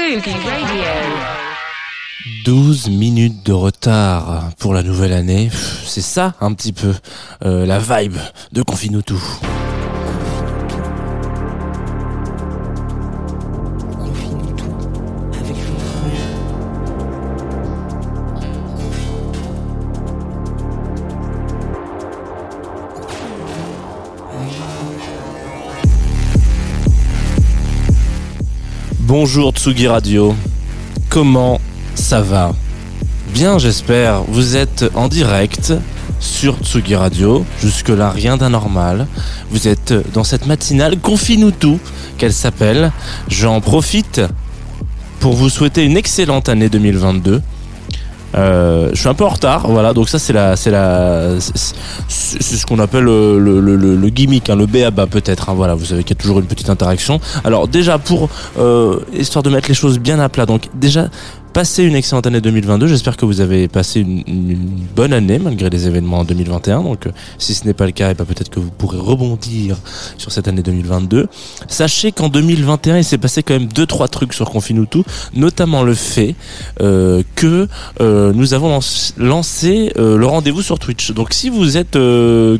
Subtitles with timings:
[0.00, 0.82] Sugi Radio
[2.46, 5.50] 12 minutes de retard pour la nouvelle année.
[5.84, 6.94] C'est ça un petit peu
[7.44, 8.16] euh, la vibe
[8.50, 9.22] de Confine tout.
[29.10, 30.36] Bonjour Tsugi Radio.
[31.08, 31.60] Comment
[31.96, 32.52] ça va?
[33.34, 34.22] Bien, j'espère.
[34.22, 35.72] Vous êtes en direct
[36.20, 37.44] sur Tsugi Radio.
[37.60, 39.08] Jusque-là, rien d'anormal.
[39.50, 41.80] Vous êtes dans cette matinale Confine tout
[42.18, 42.92] qu'elle s'appelle.
[43.26, 44.20] J'en profite
[45.18, 47.42] pour vous souhaiter une excellente année 2022.
[48.36, 49.92] Euh, je suis un peu en retard, voilà.
[49.92, 54.50] Donc ça, c'est la, c'est la, c'est ce qu'on appelle le, le, le, le gimmick,
[54.50, 55.48] hein, le béaba peut-être.
[55.50, 57.20] Hein, voilà, vous savez qu'il y a toujours une petite interaction.
[57.44, 58.28] Alors déjà pour
[58.58, 60.46] euh, histoire de mettre les choses bien à plat.
[60.46, 61.08] Donc déjà
[61.52, 62.86] passez une excellente année 2022.
[62.86, 66.82] J'espère que vous avez passé une, bonne année malgré les événements en 2021.
[66.82, 69.76] Donc euh, si ce n'est pas le cas, et ben, peut-être que vous pourrez rebondir
[70.16, 71.28] sur cette année 2022.
[71.68, 75.02] Sachez qu'en 2021, il s'est passé quand même deux trois trucs sur Confinutu,
[75.34, 76.34] notamment le fait
[76.80, 77.68] euh, que
[78.00, 78.78] euh, nous avons
[79.16, 81.12] lancé le rendez-vous sur Twitch.
[81.12, 81.98] Donc si vous êtes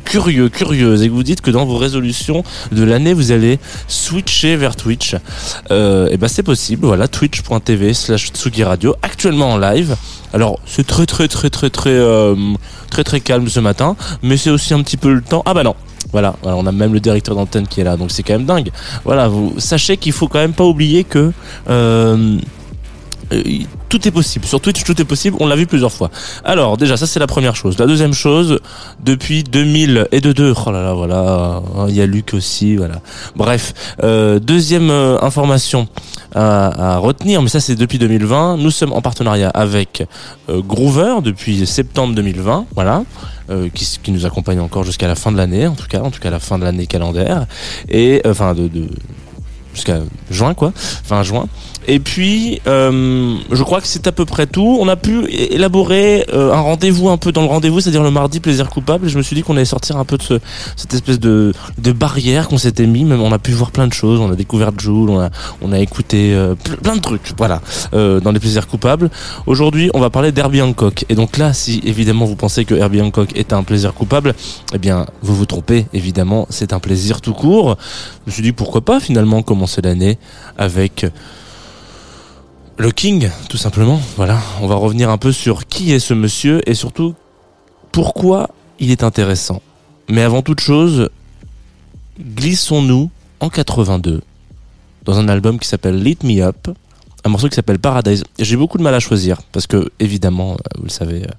[0.05, 3.59] curieux, curieuse et que vous dites que dans vos résolutions de l'année vous allez
[3.89, 5.15] switcher vers Twitch,
[5.71, 6.87] et ben c'est possible.
[6.87, 8.65] Voilà, twitch.tv slash Tsugi
[9.03, 9.97] Actuellement en live.
[10.33, 12.35] Alors c'est très très très très très euh,
[12.91, 15.43] très très calme ce matin, mais c'est aussi un petit peu le temps.
[15.47, 15.75] Ah bah non.
[16.13, 18.47] Voilà, voilà, on a même le directeur d'antenne qui est là, donc c'est quand même
[18.47, 18.71] dingue.
[19.05, 21.31] Voilà, vous sachez qu'il faut quand même pas oublier que
[21.69, 22.39] euh,
[23.89, 24.45] tout est possible.
[24.45, 25.37] Sur Twitch, tout est possible.
[25.41, 26.11] On l'a vu plusieurs fois.
[26.45, 27.79] Alors, déjà, ça, c'est la première chose.
[27.79, 28.61] La deuxième chose,
[29.05, 33.01] depuis 2000 et de deux, oh là là, voilà, il y a Luc aussi, voilà.
[33.37, 35.89] Bref, euh, deuxième euh, information
[36.35, 38.57] à, à retenir, mais ça, c'est depuis 2020.
[38.59, 40.05] Nous sommes en partenariat avec
[40.49, 43.03] euh, Groover depuis septembre 2020, voilà.
[43.51, 46.11] euh, qui, qui nous accompagne encore jusqu'à la fin de l'année, en tout cas, en
[46.11, 47.47] tout cas la fin de l'année calendaire,
[47.89, 48.87] et euh, enfin de, de
[49.75, 49.99] jusqu'à
[50.31, 51.47] juin quoi, fin juin.
[51.89, 54.77] Et puis, euh, je crois que c'est à peu près tout.
[54.81, 58.39] On a pu élaborer euh, un rendez-vous un peu dans le rendez-vous, c'est-à-dire le mardi
[58.39, 59.09] plaisir coupable.
[59.09, 60.35] Je me suis dit qu'on allait sortir un peu de ce,
[60.77, 63.05] cette espèce de, de barrière qu'on s'était mis.
[63.05, 64.21] Même on a pu voir plein de choses.
[64.21, 65.31] On a découvert Joule, on a,
[65.63, 67.33] on a écouté euh, ple- plein de trucs.
[67.39, 67.63] Voilà,
[67.95, 69.11] euh, dans les plaisirs coupables.
[69.47, 71.07] Aujourd'hui, on va parler d'Herbie Hancock.
[71.09, 74.35] Et donc là, si évidemment vous pensez que Herbie Hancock est un plaisir coupable,
[74.75, 75.87] eh bien, vous vous trompez.
[75.95, 77.77] Évidemment, c'est un plaisir tout court.
[78.27, 79.43] Je me suis dit pourquoi pas finalement
[79.83, 80.19] l'année
[80.59, 81.07] avec
[82.77, 84.01] le King, tout simplement.
[84.17, 87.15] Voilà, on va revenir un peu sur qui est ce monsieur et surtout
[87.93, 89.61] pourquoi il est intéressant.
[90.09, 91.11] Mais avant toute chose,
[92.19, 93.11] glissons-nous
[93.41, 94.23] en 82
[95.05, 96.69] dans un album qui s'appelle Lit Me Up,
[97.25, 98.25] un morceau qui s'appelle Paradise.
[98.39, 101.31] J'ai beaucoup de mal à choisir parce que évidemment, euh, vous le savez, euh,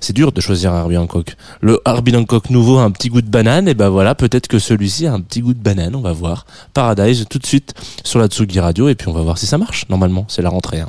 [0.00, 1.36] c'est dur de choisir un Herbie Hancock.
[1.60, 4.58] Le Herbie Hancock nouveau a un petit goût de banane, et ben voilà, peut-être que
[4.58, 6.46] celui-ci a un petit goût de banane, on va voir.
[6.72, 9.58] Paradise tout de suite sur la Tsugi Radio, et puis on va voir si ça
[9.58, 9.86] marche.
[9.88, 10.80] Normalement, c'est la rentrée.
[10.80, 10.88] hein.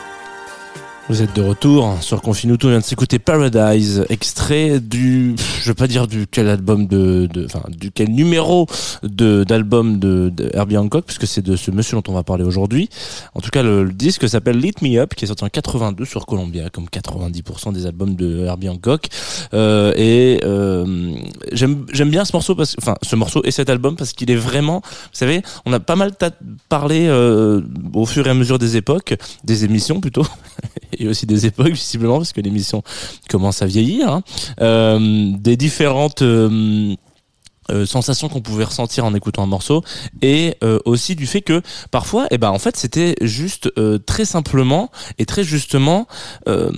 [1.09, 5.73] Vous êtes de retour sur Confinuto, on vient de s'écouter Paradise, extrait du, je vais
[5.73, 8.67] pas dire du quel album de, enfin, du quel numéro
[9.03, 12.45] de, d'album de, de Herbie Hancock, puisque c'est de ce monsieur dont on va parler
[12.45, 12.87] aujourd'hui.
[13.33, 16.05] En tout cas, le, le disque s'appelle Lit Me Up, qui est sorti en 82
[16.05, 19.07] sur Columbia, comme 90% des albums de Herbie Hancock.
[19.53, 21.13] Euh, et euh,
[21.51, 24.35] j'aime, j'aime bien ce morceau parce, enfin, ce morceau et cet album parce qu'il est
[24.35, 26.11] vraiment, vous savez, on a pas mal
[26.69, 27.61] parlé euh,
[27.93, 30.25] au fur et à mesure des époques, des émissions plutôt,
[30.97, 32.83] et aussi des époques visiblement parce que l'émission
[33.29, 34.23] commence à vieillir, hein.
[34.61, 36.23] Euh, des différentes
[37.69, 39.83] euh, sensations qu'on pouvait ressentir en écoutant un morceau
[40.21, 44.25] et euh, aussi du fait que parfois eh ben en fait c'était juste euh, très
[44.25, 44.89] simplement
[45.19, 46.07] et très justement
[46.47, 46.71] euh,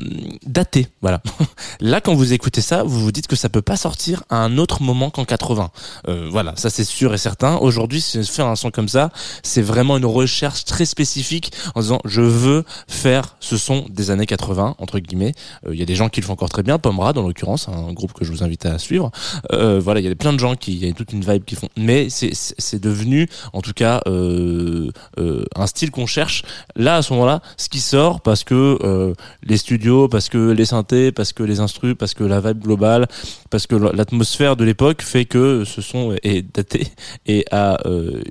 [0.46, 1.22] daté voilà.
[1.80, 4.58] Là quand vous écoutez ça vous vous dites que ça peut pas sortir à un
[4.58, 5.72] autre moment qu'en 80
[6.08, 7.58] Euh, voilà ça c'est sûr et certain.
[7.58, 9.10] Aujourd'hui si fais un son comme ça
[9.42, 14.26] c'est vraiment une recherche très spécifique en disant je veux faire ce son des années
[14.26, 15.34] 80 entre guillemets.
[15.66, 16.78] Euh, il y a des gens qui le font encore très bien.
[16.78, 19.12] Pomrad en l'occurrence un groupe que je vous invite à suivre.
[19.52, 21.70] Voilà, il y a plein de gens qui, y a toute une vibe qui font,
[21.78, 26.44] mais c'est devenu, en tout cas, euh, euh, un style qu'on cherche.
[26.76, 29.14] Là, à ce moment-là, ce qui sort parce que euh,
[29.44, 33.08] les studios, parce que les synthés, parce que les instrus, parce que la vibe globale,
[33.50, 36.88] parce que l'atmosphère de l'époque fait que ce son est daté
[37.26, 37.80] et a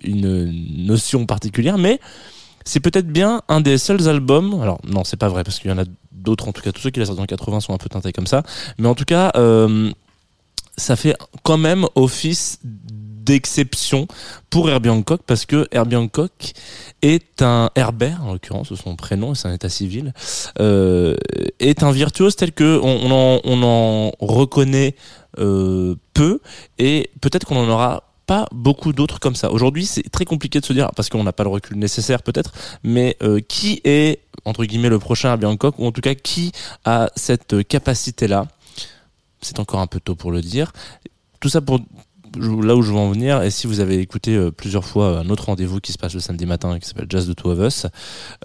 [0.04, 2.00] une notion particulière, mais
[2.64, 4.61] c'est peut-être bien un des seuls albums.
[4.61, 6.49] Alors non, c'est pas vrai parce qu'il y en a d'autres.
[6.49, 8.26] En tout cas, tous ceux qui l'ont sorti en 80 sont un peu teintés comme
[8.26, 8.42] ça.
[8.78, 9.32] Mais en tout cas,
[10.76, 14.09] ça fait quand même office d'exception
[14.50, 16.52] pour Herbie Hancock parce que Herbie Hancock
[17.02, 20.12] est un Herbert en l'occurrence son prénom c'est un état civil
[20.61, 21.17] euh,
[21.61, 24.97] est un virtuose tel que on, en, on en reconnaît
[25.38, 26.41] euh, peu
[26.79, 29.50] et peut-être qu'on en aura pas beaucoup d'autres comme ça.
[29.50, 32.52] Aujourd'hui, c'est très compliqué de se dire parce qu'on n'a pas le recul nécessaire peut-être,
[32.85, 36.52] mais euh, qui est entre guillemets le prochain Herbie Hancock ou en tout cas qui
[36.85, 38.47] a cette capacité là
[39.42, 40.72] c'est encore un peu tôt pour le dire.
[41.40, 41.80] Tout ça pour
[42.38, 45.28] là où je veux en venir, et si vous avez écouté euh, plusieurs fois un
[45.28, 47.87] autre rendez-vous qui se passe le samedi matin, qui s'appelle Jazz de Two of Us,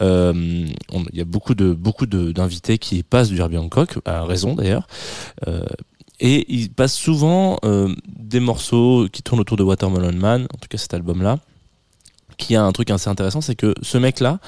[0.01, 4.55] euh, il y a beaucoup de beaucoup d'invités qui passent du Herbie Hancock, à raison
[4.55, 4.87] d'ailleurs,
[5.47, 5.63] euh,
[6.19, 10.67] et ils passent souvent euh, des morceaux qui tournent autour de Watermelon Man, en tout
[10.69, 11.39] cas cet album-là
[12.37, 14.39] qui a un truc assez intéressant, c'est que ce mec-là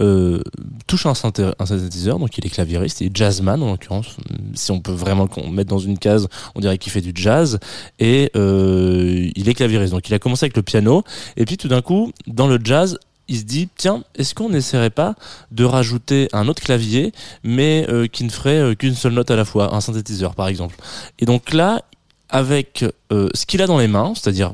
[0.00, 0.42] euh,
[0.86, 4.16] touche un, synthé- un synthétiseur, donc il est claviériste, il est jazzman en l'occurrence.
[4.54, 7.58] Si on peut vraiment le mettre dans une case, on dirait qu'il fait du jazz.
[8.00, 11.04] Et euh, il est claviériste, donc il a commencé avec le piano.
[11.36, 12.98] Et puis tout d'un coup, dans le jazz,
[13.28, 15.14] il se dit tiens, est-ce qu'on n'essaierait pas
[15.52, 17.12] de rajouter un autre clavier,
[17.44, 20.76] mais euh, qui ne ferait qu'une seule note à la fois, un synthétiseur par exemple?
[21.20, 21.82] Et donc là,
[22.28, 24.52] avec ce qu'il a dans les mains, c'est-à-dire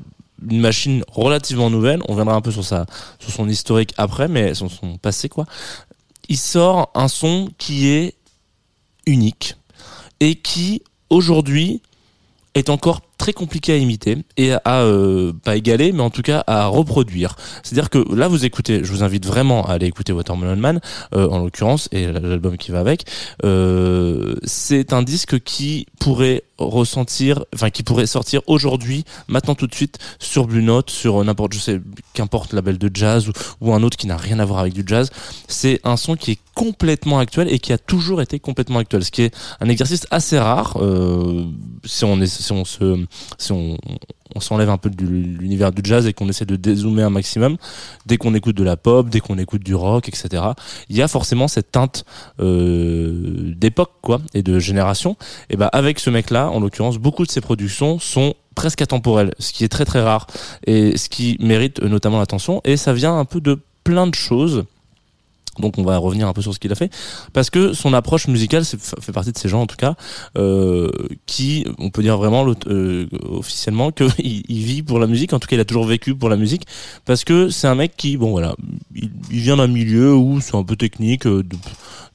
[0.51, 2.87] une machine relativement nouvelle, on viendra un peu sur sa
[3.19, 5.47] sur son historique après, mais sur son passé quoi.
[6.29, 8.15] Il sort un son qui est
[9.07, 9.57] unique
[10.21, 11.83] et qui aujourd'hui
[12.55, 16.43] est encore très compliqué à imiter et à euh, pas égaler mais en tout cas
[16.49, 17.37] à reproduire.
[17.63, 20.81] C'est-à-dire que là vous écoutez, je vous invite vraiment à aller écouter Watermelon Man
[21.15, 23.05] euh, en l'occurrence et l'album qui va avec.
[23.45, 29.75] Euh, c'est un disque qui pourrait ressentir, enfin qui pourrait sortir aujourd'hui, maintenant tout de
[29.75, 31.81] suite sur Blue Note, sur n'importe, je sais,
[32.15, 35.11] qu'importe label de jazz ou, un autre qui n'a rien à voir avec du jazz.
[35.47, 39.13] C'est un son qui est complètement actuel et qui a toujours été complètement actuel, ce
[39.13, 40.77] qui est un exercice assez rare
[41.85, 43.07] si on se,
[43.39, 43.77] si on,
[44.41, 47.59] s'enlève un peu de l'univers du jazz et qu'on essaie de dézoomer un maximum,
[48.07, 50.43] dès qu'on écoute de la pop, dès qu'on écoute du rock, etc.
[50.89, 52.05] Il y a forcément cette teinte
[52.41, 55.17] euh, d'époque, quoi, et de génération.
[55.51, 59.53] Et ben avec ce mec-là, en l'occurrence, beaucoup de ses productions sont presque atemporelles, ce
[59.53, 60.27] qui est très très rare
[60.67, 62.61] et ce qui mérite euh, notamment l'attention.
[62.65, 64.65] Et ça vient un peu de plein de choses.
[65.59, 66.91] Donc on va revenir un peu sur ce qu'il a fait.
[67.33, 69.95] Parce que son approche musicale c'est- fait partie de ces gens en tout cas
[70.39, 70.91] euh,
[71.27, 75.33] qui on peut dire vraiment euh, officiellement que il, vit pour la musique.
[75.33, 76.67] En tout cas il a toujours vécu pour la musique.
[77.05, 78.55] Parce que c'est un mec qui bon voilà
[78.95, 81.43] il, il vient d'un milieu où c'est un peu technique euh,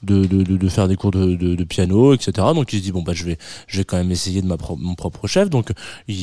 [0.02, 2.92] de, de, de, de- faire des cours de, de, piano etc donc il se dit
[2.92, 5.48] bon bah je vais je vais quand même essayer de ma pro- mon propre chef.
[5.50, 5.70] Donc
[6.08, 6.16] il,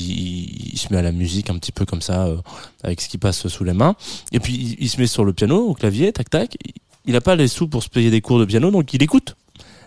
[0.73, 2.37] il, se met à la musique un petit peu comme ça euh,
[2.83, 3.95] avec ce qui passe sous les mains.
[4.31, 6.57] Et puis il se met sur le piano au clavier tac tac
[7.05, 9.35] il a pas les sous pour se payer des cours de piano, donc il écoute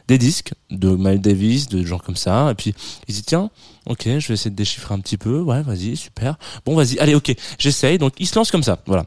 [0.06, 2.74] des disques de Miles Davis, de gens comme ça, et puis
[3.08, 3.50] il dit tiens,
[3.86, 7.14] ok, je vais essayer de déchiffrer un petit peu, ouais, vas-y, super, bon, vas-y, allez,
[7.14, 9.04] ok, j'essaye, donc il se lance comme ça, voilà,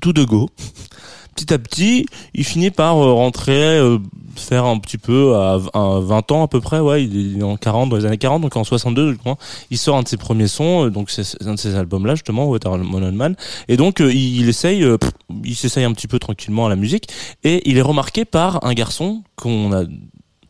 [0.00, 0.50] tout de go.
[1.38, 3.98] Petit à petit, il finit par euh, rentrer, euh,
[4.34, 7.42] faire un petit peu à, v- à 20 ans à peu près, ouais, il est
[7.42, 9.36] en 40, dans les années 40, donc en 62, je crois,
[9.70, 12.46] il sort un de ses premiers sons, euh, donc c'est un de ces albums-là justement,
[12.46, 13.36] Watermelon Man,
[13.68, 14.84] et donc il, essaye,
[15.44, 17.08] il s'essaye un petit peu tranquillement à la musique,
[17.44, 19.84] et il est remarqué par un garçon qu'on a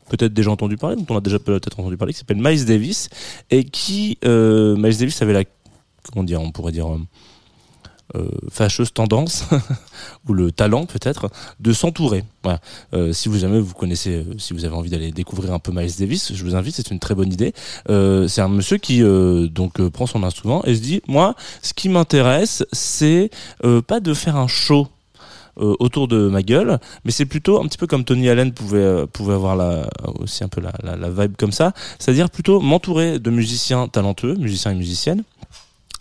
[0.08, 3.10] peut-être déjà entendu parler, dont on a déjà peut-être entendu parler, qui s'appelle Miles Davis,
[3.50, 5.44] et qui, Miles Davis avait la,
[6.12, 6.86] comment dire, on pourrait dire,
[8.50, 9.44] fâcheuse tendance,
[10.28, 12.24] ou le talent peut-être, de s'entourer.
[12.94, 16.32] Euh, si vous connaissez, euh, si vous avez envie d'aller découvrir un peu Miles Davis,
[16.34, 17.52] je vous invite, c'est une très bonne idée.
[17.90, 21.34] Euh, c'est un monsieur qui euh, donc euh, prend son instrument et se dit, moi,
[21.62, 23.30] ce qui m'intéresse, c'est
[23.64, 24.88] euh, pas de faire un show
[25.58, 28.78] euh, autour de ma gueule, mais c'est plutôt un petit peu comme Tony Allen pouvait
[28.78, 29.88] euh, pouvait avoir la,
[30.20, 34.70] aussi un peu la, la vibe comme ça, c'est-à-dire plutôt m'entourer de musiciens talentueux, musiciens
[34.70, 35.24] et musiciennes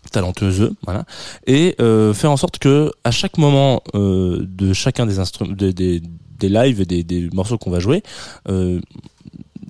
[0.09, 1.05] talentueux, voilà,
[1.45, 5.73] et euh, faire en sorte que à chaque moment euh, de chacun des instruments, des,
[5.73, 6.01] des,
[6.41, 8.03] lives des, des morceaux qu'on va jouer,
[8.49, 8.79] euh,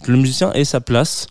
[0.05, 1.27] le musicien ait sa place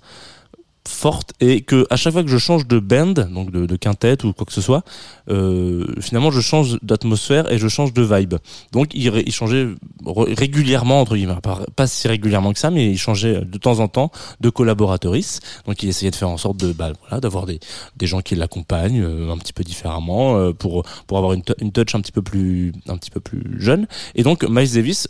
[0.88, 4.32] forte et que à chaque fois que je change de band, donc de, quintette ou
[4.32, 4.84] quoi que ce soit,
[5.28, 8.34] euh, finalement je change d'atmosphère et je change de vibe.
[8.72, 9.66] Donc il, changeait
[10.04, 11.34] re- régulièrement entre guillemets,
[11.74, 15.40] pas, si régulièrement que ça, mais il changeait de temps en temps de collaboratrice.
[15.66, 17.60] Donc il essayait de faire en sorte de bah, voilà d'avoir des,
[17.96, 21.72] des gens qui l'accompagnent euh, un petit peu différemment euh, pour pour avoir une, une
[21.72, 23.86] touch un petit peu plus un petit peu plus jeune.
[24.14, 25.08] Et donc Miles Davis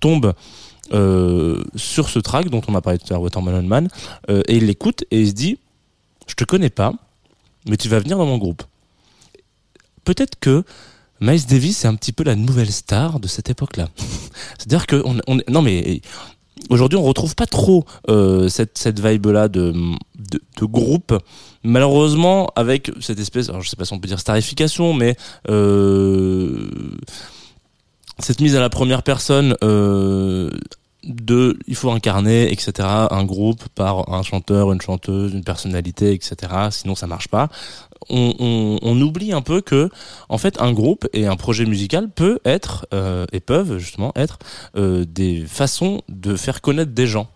[0.00, 0.32] tombe
[0.92, 3.88] euh, sur ce track dont on a parlé tout à l'heure, Watermelon Man,
[4.28, 5.58] euh, et il l'écoute et il se dit
[6.26, 6.92] Je te connais pas,
[7.68, 8.62] mais tu vas venir dans mon groupe.
[10.04, 10.64] Peut-être que
[11.20, 13.88] Miles Davis est un petit peu la nouvelle star de cette époque-là.
[14.58, 16.00] C'est-à-dire que on, on- non mais
[16.70, 19.72] aujourd'hui on retrouve pas trop euh, cette cette vibe-là de,
[20.18, 21.14] de de groupe.
[21.62, 25.14] Malheureusement, avec cette espèce, alors je sais pas si on peut dire starification, mais
[28.18, 29.54] cette mise à la première personne
[31.04, 36.52] de il faut incarner etc un groupe par un chanteur une chanteuse une personnalité etc
[36.70, 37.48] sinon ça marche pas.
[38.08, 39.90] On, on, on oublie un peu que
[40.28, 44.38] en fait un groupe et un projet musical peut être euh, et peuvent justement être
[44.76, 47.28] euh, des façons de faire connaître des gens.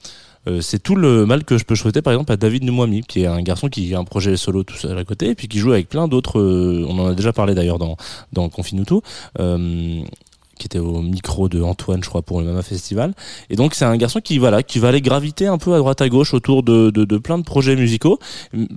[0.47, 3.23] Euh, c'est tout le mal que je peux souhaiter par exemple à David Numwami qui
[3.23, 5.59] est un garçon qui a un projet solo tout seul à côté et puis qui
[5.59, 7.97] joue avec plein d'autres euh, on en a déjà parlé d'ailleurs dans
[8.33, 9.03] dans Confinuto
[9.39, 10.03] euh,
[10.59, 13.15] qui était au micro de Antoine, je crois, pour le Mama Festival.
[13.51, 16.01] Et donc c'est un garçon qui voilà, qui va aller graviter un peu à droite
[16.01, 18.19] à gauche autour de, de, de plein de projets musicaux,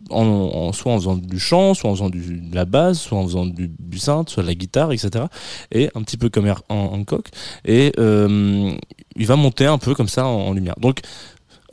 [0.09, 3.17] en, en- soit en faisant du chant, soit en faisant du, de la basse, soit
[3.17, 5.25] en faisant du, synth, soit de la guitare, etc.
[5.71, 7.27] Et un petit peu comme Hancock.
[7.65, 8.71] Et euh,
[9.15, 10.75] il va monter un peu comme ça en, en lumière.
[10.79, 10.99] Donc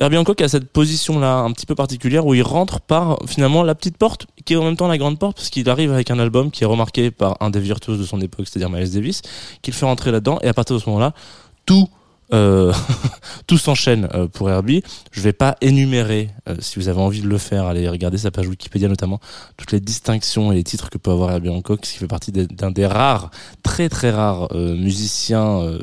[0.00, 3.74] Herbie Hancock a cette position-là un petit peu particulière où il rentre par finalement la
[3.74, 6.18] petite porte qui est en même temps la grande porte parce qu'il arrive avec un
[6.18, 9.22] album qui est remarqué par un des virtuoses de son époque, c'est-à-dire Miles Davis,
[9.62, 11.14] qu'il fait rentrer là-dedans et à partir de ce moment-là,
[11.64, 11.88] tout
[12.32, 12.72] euh,
[13.46, 14.82] tout s'enchaîne euh, pour Herbie.
[15.12, 18.30] Je vais pas énumérer, euh, si vous avez envie de le faire, allez regarder sa
[18.30, 19.20] page Wikipédia notamment,
[19.56, 22.32] toutes les distinctions et les titres que peut avoir Herbie Hancock, ce qui fait partie
[22.32, 23.30] d'un des rares,
[23.62, 25.78] très très rares musiciens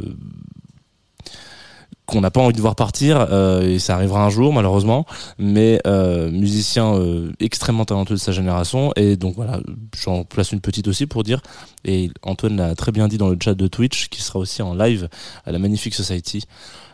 [2.05, 5.05] qu'on n'a pas envie de voir partir euh, et ça arrivera un jour malheureusement.
[5.37, 9.59] Mais euh, musicien euh, extrêmement talentueux de sa génération et donc voilà
[9.97, 11.41] j'en place une petite aussi pour dire
[11.85, 14.73] et Antoine l'a très bien dit dans le chat de Twitch qui sera aussi en
[14.73, 15.09] live
[15.45, 16.43] à la Magnifique Society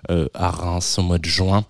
[0.09, 1.63] euh, à Reims au mois de juin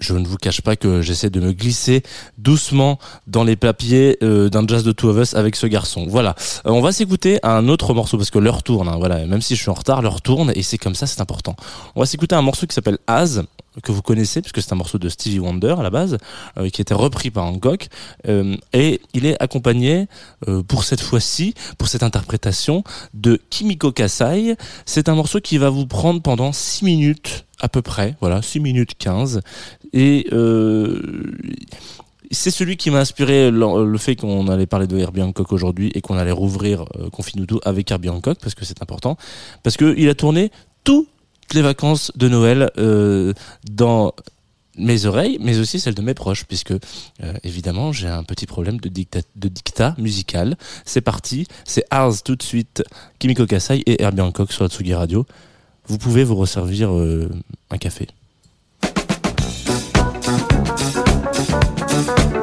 [0.00, 2.02] je ne vous cache pas que j'essaie de me glisser
[2.38, 6.06] doucement dans les papiers euh, d'un jazz de Two of Us avec ce garçon.
[6.08, 6.34] Voilà.
[6.66, 8.88] Euh, on va s'écouter un autre morceau parce que l'heure tourne.
[8.88, 9.26] hein, voilà.
[9.26, 11.54] Même si je suis en retard, l'heure tourne et c'est comme ça, c'est important.
[11.94, 13.44] On va s'écouter un morceau qui s'appelle Az
[13.84, 16.18] que vous connaissez puisque c'est un morceau de Stevie Wonder à la base
[16.58, 17.86] euh, qui était repris par Hancock
[18.26, 20.08] euh, et il est accompagné
[20.66, 22.82] pour cette fois-ci pour cette interprétation
[23.14, 27.80] de Kimiko Kasai c'est un morceau qui va vous prendre pendant 6 minutes à peu
[27.80, 29.40] près voilà 6 minutes 15
[29.92, 31.00] et euh,
[32.30, 36.00] c'est celui qui m'a inspiré le, fait qu'on allait parler de Herbie Hancock aujourd'hui et
[36.00, 39.16] qu'on allait rouvrir euh, Confinuto avec Herbie Hancock parce que c'est important
[39.62, 40.50] parce que il a tourné
[40.84, 41.08] toutes
[41.54, 43.32] les vacances de Noël euh,
[43.68, 44.14] dans
[44.78, 46.72] mes oreilles, mais aussi celles de mes proches, puisque
[47.42, 50.56] évidemment j'ai un petit problème de dictat musical.
[50.86, 52.82] C'est parti, c'est Ars tout de suite,
[53.18, 55.26] Kimiko Kasai et Herbie Hancock sur la Tsugi Radio.
[55.86, 58.06] Vous pouvez vous resservir un café.
[62.00, 62.39] As around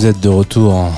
[0.00, 0.88] Vous êtes de retour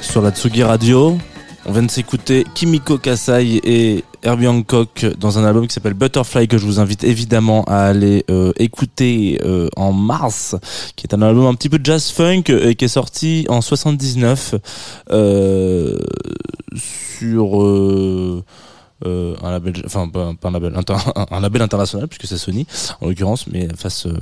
[0.00, 1.18] sur la Tsugi Radio.
[1.66, 6.48] On vient de s'écouter Kimiko Kasai et Herbie Hancock dans un album qui s'appelle Butterfly
[6.48, 10.56] que je vous invite évidemment à aller euh, écouter euh, en mars,
[10.96, 14.54] qui est un album un petit peu jazz funk et qui est sorti en 79
[15.10, 15.98] euh,
[16.74, 18.42] sur
[19.04, 20.74] euh, un label, enfin pas, un label,
[21.30, 22.66] un, label international puisque c'est Sony
[23.00, 24.14] en l'occurrence, mais face euh,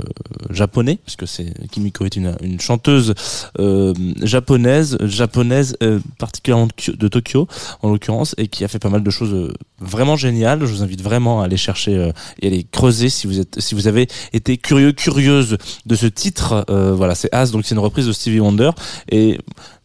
[0.51, 3.15] japonais puisque c'est Kimiko est une, une chanteuse
[3.61, 7.47] euh, japonaise, japonaise euh, particulièrement de, Kyo- de Tokyo
[7.83, 10.61] en l'occurrence et qui a fait pas mal de choses vraiment géniales.
[10.61, 13.75] Je vous invite vraiment à aller chercher euh, et aller creuser si vous êtes, si
[13.75, 16.65] vous avez été curieux, curieuse de ce titre.
[16.71, 18.71] Euh, voilà, c'est As, donc c'est une reprise de Stevie Wonder
[19.11, 19.39] et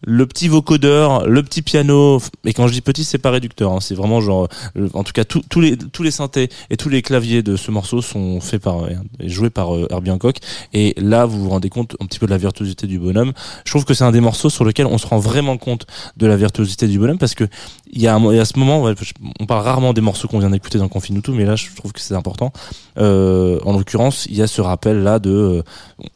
[0.06, 3.80] le petit vocodeur, le petit piano, et quand je dis petit, c'est pas réducteur, hein,
[3.82, 4.47] c'est vraiment genre,
[4.78, 7.69] euh, en tout cas, tous les tous les synthés et tous les claviers de ce
[7.71, 10.38] morceau sont faits par euh, et joués par euh, Herbie Hancock.
[10.73, 13.34] Et là, vous vous rendez compte un petit peu de la virtuosité du bonhomme.
[13.65, 16.28] Je trouve que c'est un des morceaux sur lequel on se rend vraiment compte de
[16.28, 17.45] la virtuosité du bonhomme parce que
[17.91, 18.88] il y a, un, ce moment,
[19.39, 21.91] on parle rarement des morceaux qu'on vient d'écouter dans Confine tout, mais là, je trouve
[21.91, 22.54] que c'est important.
[22.99, 25.63] Euh, en l'occurrence, il y a ce rappel là de, euh,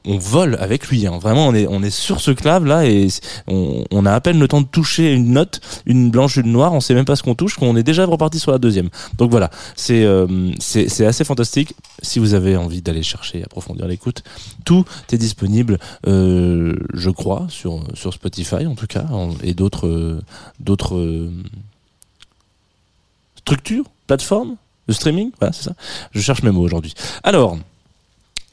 [0.06, 1.08] on vole avec lui.
[1.08, 1.18] Hein.
[1.20, 3.08] Vraiment, on est on est sur ce clave là et
[3.48, 6.80] on, a à peine le temps de toucher une note, une blanche, une noire, on
[6.80, 8.90] sait même pas ce qu'on touche, qu'on est déjà reparti sur la deuxième.
[9.18, 11.74] Donc voilà, c'est euh, c'est assez fantastique.
[12.02, 14.24] Si vous avez envie d'aller chercher, approfondir l'écoute,
[14.66, 19.06] tout est disponible, je crois, sur sur Spotify en tout cas,
[19.44, 20.20] et d'autres
[23.46, 24.56] structures, plateformes
[24.88, 25.32] de streaming.
[25.40, 25.74] Voilà, c'est ça.
[26.12, 26.94] Je cherche mes mots aujourd'hui.
[27.24, 27.58] Alors.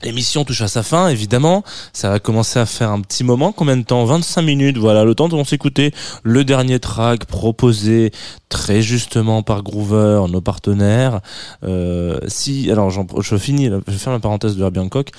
[0.03, 1.63] L'émission touche à sa fin, évidemment.
[1.93, 3.53] Ça va commencer à faire un petit moment.
[3.53, 4.03] Combien de temps?
[4.07, 4.79] 25 minutes.
[4.79, 8.11] Voilà, le temps de s'écouter le dernier track proposé
[8.49, 11.21] très justement par Groover, nos partenaires.
[11.65, 15.11] Euh, si, alors, je finis, je faire la parenthèse de Herbie Hancock.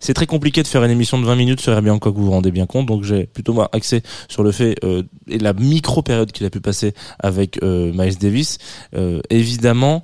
[0.00, 2.30] C'est très compliqué de faire une émission de 20 minutes sur Herbie Hancock, vous vous
[2.30, 2.86] rendez bien compte.
[2.86, 6.50] Donc, j'ai plutôt moi axé sur le fait euh, et la micro période qu'il a
[6.50, 8.58] pu passer avec euh, Miles Davis.
[8.94, 10.02] Euh, évidemment,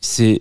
[0.00, 0.40] c'est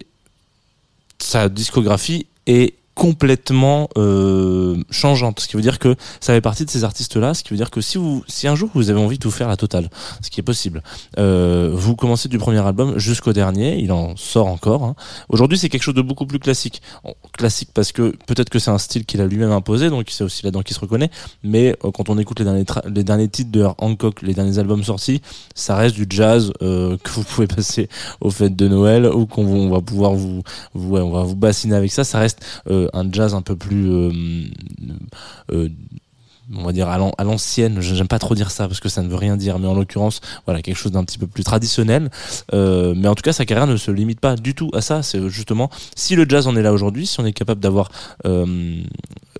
[1.19, 5.39] sa discographie est complètement euh, changeante.
[5.39, 7.57] Ce qui veut dire que ça fait partie de ces artistes là ce qui veut
[7.57, 9.89] dire que si vous si un jour vous avez envie de tout faire la totale
[10.21, 10.83] ce qui est possible
[11.17, 14.95] euh, vous commencez du premier album jusqu'au dernier il en sort encore hein.
[15.29, 16.81] aujourd'hui c'est quelque chose de beaucoup plus classique.
[17.33, 20.43] Classique parce que peut-être que c'est un style qu'il a lui-même imposé donc c'est aussi
[20.43, 21.09] là-dedans qu'il se reconnaît
[21.43, 24.83] mais euh, quand on écoute les derniers les derniers titres de Hancock les derniers albums
[24.83, 25.21] sortis
[25.55, 27.89] ça reste du jazz euh, que vous pouvez passer
[28.21, 31.35] aux fêtes de Noël ou qu'on on va pouvoir vous, vous ouais, on va vous
[31.35, 32.03] bassiner avec ça.
[32.03, 34.11] Ça reste euh, un jazz un peu plus euh,
[35.51, 35.69] euh,
[36.53, 37.79] on va dire à l'an- à l'ancienne.
[37.79, 40.19] J'aime pas trop dire ça parce que ça ne veut rien dire mais en l'occurrence
[40.45, 42.11] voilà quelque chose d'un petit peu plus traditionnel.
[42.53, 45.03] Euh, mais en tout cas sa carrière ne se limite pas du tout à ça.
[45.03, 47.89] C'est justement si le jazz en est là aujourd'hui si on est capable d'avoir
[48.25, 48.81] euh, euh,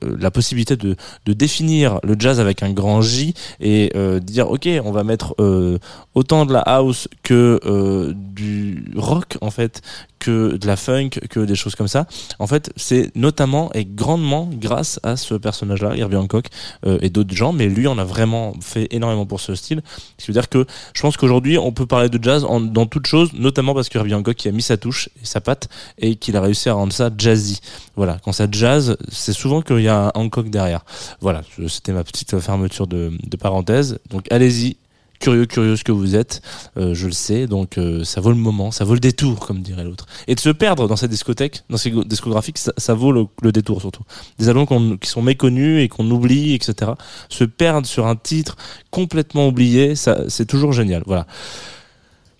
[0.02, 4.68] la possibilité de, de définir le jazz avec un grand J et euh, dire ok
[4.84, 5.78] on va mettre euh,
[6.16, 9.82] autant de la house que euh, du rock en fait
[10.20, 12.08] que de la funk que des choses comme ça.
[12.40, 16.48] En fait c'est notamment et grandement grâce à ce personnage là Herbie Hancock
[16.86, 19.82] euh, et d'autres gens mais lui on a vraiment fait énormément pour ce style.
[20.18, 23.08] Ce qui veut dire que je pense qu'aujourd'hui on peut parler de jazz dans toute
[23.08, 26.38] chose notamment parce que Hancock qui a mis sa touche et sa patte et qu'il
[26.38, 27.60] a réussi à rendre ça jazzy.
[27.96, 30.86] Voilà quand ça jazz c'est souvent qu'il un Hancock derrière.
[31.22, 34.00] Voilà c'était ma petite fermeture de, parenthèse.
[34.10, 34.78] Donc allez-y
[35.20, 36.42] curieux curieuse que vous êtes.
[36.78, 39.62] Euh, je le sais donc euh, ça vaut le moment ça vaut le détour comme
[39.62, 40.06] dirait l'autre.
[40.28, 44.04] Et de se perdre dans cette discothèque dans ces discographiques ça, vaut le, détour surtout.
[44.38, 46.92] Des albums qui sont méconnus et qu'on oublie etc
[47.30, 48.58] se perdre sur un titre
[48.92, 51.04] complètement oublié c'est toujours génial.
[51.06, 51.26] Voilà.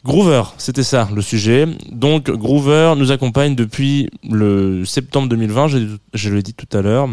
[0.04, 1.66] Groover, c'était ça le sujet.
[1.90, 5.78] Donc Groover nous accompagne depuis le septembre 2020, je,
[6.14, 7.08] je l'ai dit tout à l'heure,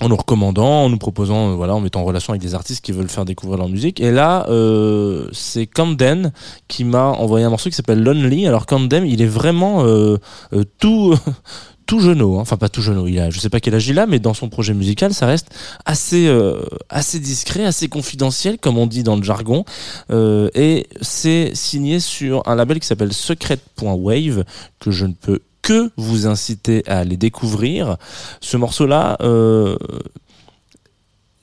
[0.00, 2.84] en nous recommandant, en nous proposant, euh, voilà, en mettant en relation avec des artistes
[2.84, 4.00] qui veulent faire découvrir leur musique.
[4.00, 6.32] Et là, euh, c'est Camden
[6.68, 8.46] qui m'a envoyé un morceau qui s'appelle Lonely.
[8.46, 10.16] Alors Camden, il est vraiment euh,
[10.52, 11.14] euh, tout
[11.90, 12.42] tout jeuneau, hein.
[12.42, 14.32] enfin pas tout jeuneau, il a, je sais pas quel âge il a, mais dans
[14.32, 15.48] son projet musical, ça reste
[15.84, 19.64] assez, euh, assez discret, assez confidentiel, comme on dit dans le jargon,
[20.12, 24.44] euh, et c'est signé sur un label qui s'appelle Secret.wave,
[24.78, 27.96] que je ne peux que vous inciter à aller découvrir.
[28.40, 29.76] Ce morceau-là, euh,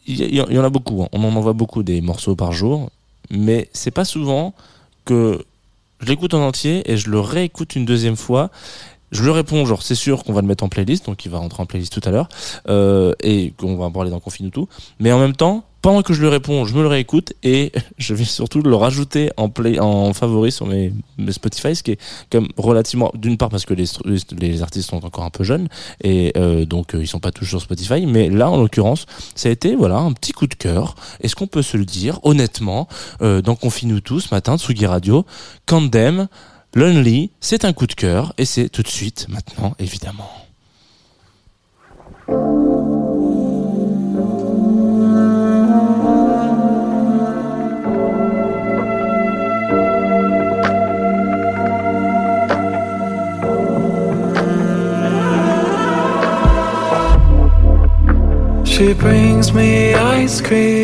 [0.05, 1.09] il y, il y en a beaucoup, hein.
[1.11, 2.89] on en envoie beaucoup des morceaux par jour,
[3.29, 4.53] mais c'est pas souvent
[5.05, 5.43] que
[5.99, 8.51] je l'écoute en entier et je le réécoute une deuxième fois
[9.11, 11.37] je lui réponds, genre, c'est sûr qu'on va le mettre en playlist, donc il va
[11.37, 12.27] rentrer en playlist tout à l'heure,
[12.67, 14.67] euh, et qu'on va en parler dans Confine ou tout.
[14.99, 18.13] Mais en même temps, pendant que je lui réponds, je me le réécoute et je
[18.13, 20.91] vais surtout le rajouter en play, en favori sur mes,
[21.29, 23.85] Spotify, ce qui est comme relativement, d'une part parce que les,
[24.37, 25.69] les artistes sont encore un peu jeunes
[26.03, 29.47] et euh, donc euh, ils sont pas tous sur Spotify, mais là en l'occurrence, ça
[29.47, 30.95] a été voilà un petit coup de cœur.
[31.21, 32.89] Est-ce qu'on peut se le dire honnêtement
[33.21, 35.25] dans Confine ou tout ce matin, Tsugi Radio,
[35.65, 36.27] Candem,
[36.77, 40.29] Lonely, c'est un coup de cœur et c'est tout de suite maintenant évidemment.
[58.65, 60.77] She brings me ice cream,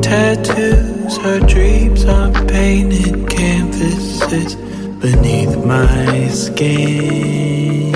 [0.00, 3.19] tattoos, her dreams are painted
[5.00, 7.92] beneath my skin.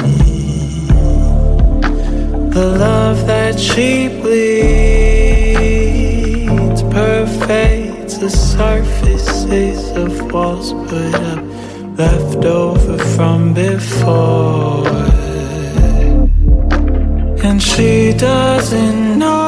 [2.50, 4.42] The love that she bleeds
[6.84, 11.44] pervades the surfaces of walls put up,
[11.98, 14.88] left over from before
[17.44, 19.43] and she doesn't know.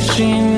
[0.00, 0.57] Think she